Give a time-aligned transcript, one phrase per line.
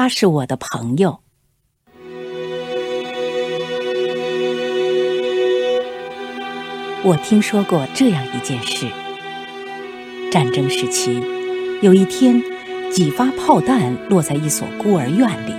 [0.00, 1.18] 他是我的朋友。
[7.02, 8.86] 我听说过这样一件事：
[10.30, 11.20] 战争时期，
[11.82, 12.40] 有一天，
[12.92, 15.52] 几发炮弹落在一所孤儿院里，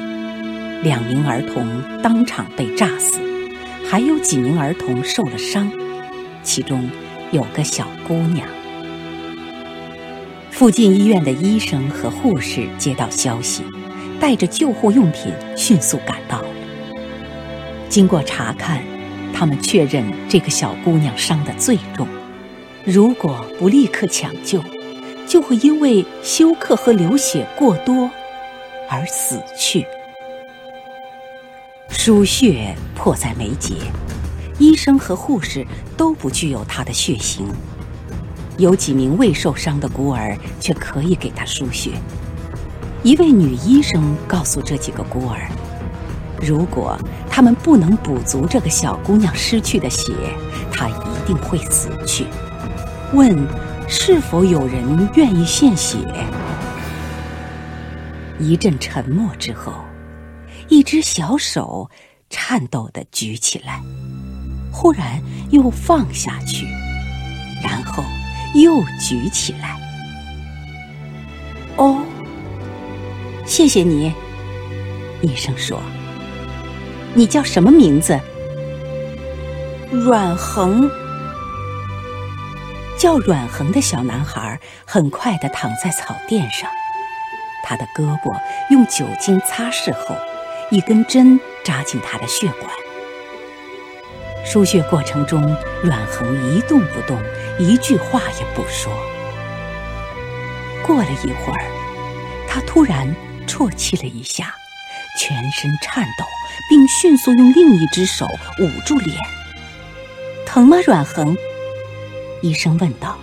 [0.83, 3.19] 两名儿童当场被炸死，
[3.89, 5.69] 还有几名儿童受了伤，
[6.43, 6.89] 其中
[7.33, 8.47] 有个小姑娘。
[10.49, 13.63] 附近医院的医生和护士接到消息，
[14.19, 16.43] 带着救护用品迅速赶到。
[17.87, 18.83] 经过查看，
[19.33, 22.07] 他们确认这个小姑娘伤得最重，
[22.85, 24.63] 如果不立刻抢救，
[25.27, 28.09] 就会因为休克和流血过多
[28.89, 29.85] 而死去。
[31.89, 33.75] 输血迫在眉睫，
[34.59, 35.65] 医生和护士
[35.97, 37.47] 都不具有她的血型。
[38.57, 41.91] 有几名未受伤的孤儿却可以给他输血。
[43.03, 45.49] 一位女医生告诉这几个孤儿，
[46.41, 46.97] 如果
[47.29, 50.13] 他们不能补足这个小姑娘失去的血，
[50.71, 50.93] 她一
[51.25, 52.25] 定会死去。
[53.13, 53.37] 问
[53.87, 55.97] 是否有人愿意献血？
[58.37, 59.73] 一阵沉默之后，
[60.67, 61.89] 一只小手
[62.29, 63.81] 颤抖地举起来，
[64.71, 65.21] 忽然
[65.51, 66.67] 又放下去，
[67.63, 68.03] 然后。
[68.55, 69.79] 又举起来。
[71.77, 72.01] 哦，
[73.49, 74.13] 谢谢你，
[75.21, 75.81] 医生说。
[77.15, 78.17] 你叫什么名字？
[79.91, 80.87] 阮恒。
[82.95, 86.69] 叫阮恒的小男孩很快的躺在草垫上，
[87.63, 88.39] 他的胳膊
[88.69, 90.15] 用酒精擦拭后，
[90.69, 92.71] 一根针扎进他的血管。
[94.45, 95.41] 输血过程中，
[95.81, 97.19] 阮恒一动不动，
[97.57, 98.93] 一句话也不说。
[100.85, 101.65] 过了一会儿，
[102.47, 103.07] 他突然
[103.59, 104.55] 啜泣了一下，
[105.19, 106.23] 全身颤抖，
[106.69, 108.25] 并迅速用另一只手
[108.61, 109.19] 捂住脸。
[110.45, 111.35] 疼吗，阮恒？
[112.41, 113.17] 医生问道。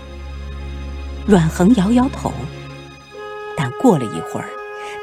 [1.27, 2.31] 阮恒摇摇头，
[3.57, 4.51] 但过了一会儿，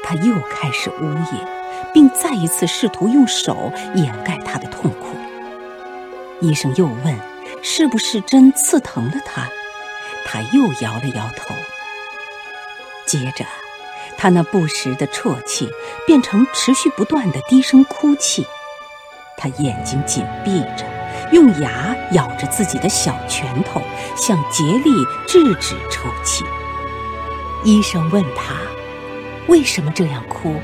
[0.04, 5.16] 他又开始呜咽，并再一次试图用手掩盖他的痛苦。
[6.40, 7.18] 医生又问
[7.60, 9.48] ：“是不是针刺疼了他？”
[10.24, 11.52] 他又摇了摇头。
[13.04, 13.44] 接着，
[14.16, 15.68] 他那不时的啜泣
[16.06, 18.46] 变成持续不断的低声哭泣。
[19.36, 20.84] 他眼睛紧闭着，
[21.32, 23.82] 用牙咬着自己的小拳头，
[24.16, 24.90] 想竭力
[25.26, 26.44] 制止抽泣。
[27.64, 28.54] 医生问他
[29.48, 30.56] ：“为什么这样哭？”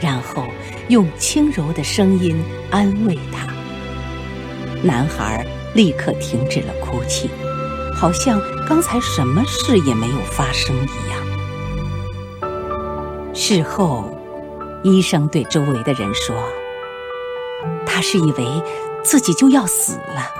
[0.00, 0.46] 然后
[0.88, 3.46] 用轻柔的声音安慰他。
[4.82, 5.44] 男孩
[5.74, 7.30] 立刻停止了哭泣，
[7.94, 8.38] 好像
[8.68, 11.23] 刚才什么事也没有发生一样。
[13.36, 14.04] 事后，
[14.84, 16.36] 医生对周围的人说
[17.84, 18.62] ：“他是以为
[19.02, 20.30] 自己就要死了，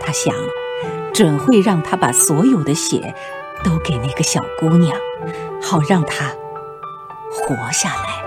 [0.00, 0.34] 他想，
[1.14, 3.14] 准会让他把所有的血
[3.64, 4.98] 都给那个小姑娘，
[5.62, 6.32] 好让她
[7.30, 8.24] 活下来。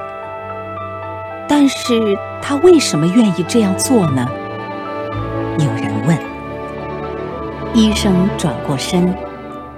[1.50, 4.26] 但是他为什么愿意这样做呢？”
[5.60, 6.18] 有人问，
[7.74, 9.14] 医生转过身，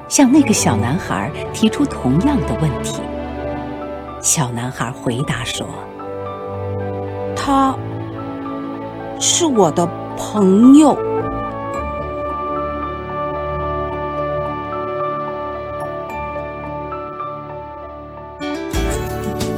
[0.07, 3.01] 向那个小男孩提出同样的问题。
[4.23, 5.67] 小男孩回答说
[7.35, 7.75] ：“他
[9.19, 9.85] 是我的
[10.17, 10.95] 朋友。”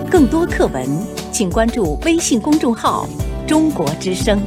[0.09, 0.83] 更多课文，
[1.31, 3.05] 请关注微信公众号
[3.45, 4.41] “中国之声”。